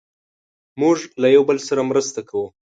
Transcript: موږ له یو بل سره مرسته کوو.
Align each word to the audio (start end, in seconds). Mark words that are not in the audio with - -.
موږ 0.81 0.97
له 1.21 1.27
یو 1.35 1.43
بل 1.49 1.57
سره 1.67 1.81
مرسته 1.91 2.19
کوو. 2.29 2.47